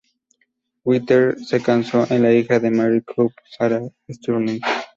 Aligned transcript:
Winter 0.83 1.37
se 1.45 1.61
casó 1.61 2.07
con 2.07 2.23
la 2.23 2.33
hija 2.33 2.59
de 2.59 2.71
Mary 2.71 3.03
Cobb, 3.03 3.33
Sarah 3.55 3.87
Stirling. 4.09 4.59